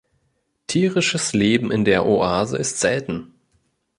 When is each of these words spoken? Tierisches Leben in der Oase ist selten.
Tierisches 0.65 1.33
Leben 1.33 1.69
in 1.69 1.85
der 1.85 2.07
Oase 2.07 2.57
ist 2.57 2.79
selten. 2.79 3.35